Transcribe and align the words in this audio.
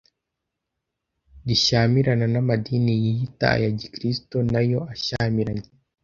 Rishyamirana 1.47 2.25
n’amadini 2.33 2.91
yiyita 3.03 3.45
aya 3.55 3.69
gikristo 3.79 4.37
na 4.51 4.61
yo 4.69 4.79
ashyamiranye 4.93 5.67